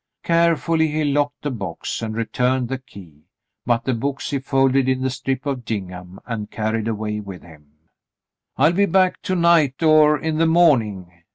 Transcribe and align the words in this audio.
Carefully 0.23 0.87
he 0.87 1.03
locked 1.03 1.43
the 1.43 1.51
box 1.51 2.01
and 2.01 2.15
returned 2.15 2.69
the 2.69 2.79
key, 2.79 3.27
but 3.67 3.83
the 3.83 3.93
books 3.93 4.31
he 4.31 4.39
folded 4.39 4.89
in 4.89 5.03
the 5.03 5.11
strip 5.11 5.45
of 5.45 5.63
gingham 5.63 6.19
and 6.25 6.49
carried 6.49 6.87
away 6.87 7.19
with 7.19 7.43
him. 7.43 7.73
"I'll 8.57 8.73
be 8.73 8.87
back 8.87 9.21
to 9.21 9.35
night 9.35 9.83
or 9.83 10.17
in 10.17 10.39
the 10.39 10.47
morning. 10.47 11.11